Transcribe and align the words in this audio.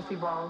Chelsea 0.00 0.16
Ball. 0.16 0.49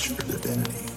search 0.00 0.16
for 0.16 0.32
divinity. 0.32 0.89